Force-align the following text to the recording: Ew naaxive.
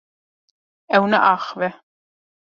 Ew 0.95 1.03
naaxive. 1.11 1.69